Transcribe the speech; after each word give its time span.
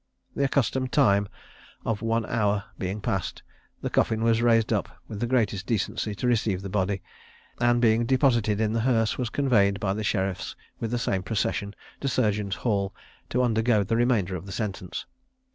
The 0.35 0.45
accustomed 0.45 0.91
time 0.91 1.27
of 1.85 2.01
one 2.01 2.25
hour 2.25 2.63
being 2.79 3.01
past, 3.01 3.43
the 3.83 3.89
coffin 3.91 4.23
was 4.23 4.41
raised 4.41 4.73
up, 4.73 4.89
with 5.07 5.19
the 5.19 5.27
greatest 5.27 5.67
decency, 5.67 6.15
to 6.15 6.25
receive 6.25 6.63
the 6.63 6.71
body; 6.73 7.03
and, 7.59 7.79
being 7.79 8.07
deposited 8.07 8.59
in 8.59 8.73
the 8.73 8.81
hearse, 8.81 9.19
was 9.19 9.29
conveyed 9.29 9.79
by 9.79 9.93
the 9.93 10.03
sheriffs, 10.03 10.55
with 10.79 10.89
the 10.89 10.97
same 10.97 11.21
procession, 11.21 11.75
to 11.99 12.07
Surgeons' 12.07 12.55
Hall, 12.65 12.95
to 13.29 13.43
undergo 13.43 13.83
the 13.83 13.95
remainder 13.95 14.35
of 14.35 14.47
the 14.47 14.51
sentence. 14.51 15.05